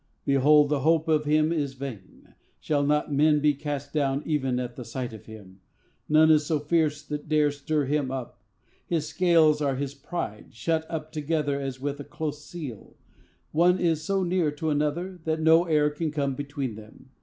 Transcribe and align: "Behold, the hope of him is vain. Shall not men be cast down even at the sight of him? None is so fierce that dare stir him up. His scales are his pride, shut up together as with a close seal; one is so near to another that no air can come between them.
"Behold, 0.25 0.69
the 0.69 0.79
hope 0.79 1.07
of 1.07 1.25
him 1.25 1.51
is 1.53 1.75
vain. 1.75 2.33
Shall 2.59 2.81
not 2.83 3.13
men 3.13 3.39
be 3.39 3.53
cast 3.53 3.93
down 3.93 4.23
even 4.25 4.59
at 4.59 4.75
the 4.75 4.83
sight 4.83 5.13
of 5.13 5.27
him? 5.27 5.61
None 6.09 6.31
is 6.31 6.43
so 6.43 6.57
fierce 6.57 7.03
that 7.03 7.27
dare 7.29 7.51
stir 7.51 7.85
him 7.85 8.09
up. 8.09 8.41
His 8.83 9.07
scales 9.07 9.61
are 9.61 9.75
his 9.75 9.93
pride, 9.93 10.55
shut 10.55 10.89
up 10.89 11.11
together 11.11 11.61
as 11.61 11.79
with 11.79 11.99
a 11.99 12.03
close 12.03 12.43
seal; 12.43 12.97
one 13.51 13.77
is 13.77 14.01
so 14.03 14.23
near 14.23 14.49
to 14.49 14.71
another 14.71 15.19
that 15.25 15.39
no 15.39 15.65
air 15.65 15.91
can 15.91 16.09
come 16.09 16.33
between 16.33 16.73
them. 16.73 17.11